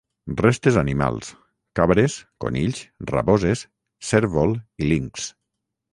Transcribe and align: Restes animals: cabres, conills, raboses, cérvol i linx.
Restes 0.39 0.77
animals: 0.81 1.27
cabres, 1.79 2.15
conills, 2.45 2.81
raboses, 3.13 3.63
cérvol 4.11 4.57
i 4.85 4.93
linx. 4.93 5.33